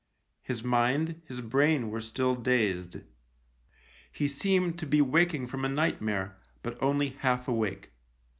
[0.41, 3.01] His mind, his brain were still dazed;
[4.11, 7.91] he seemed to be waking from a nightmare, but only half awake.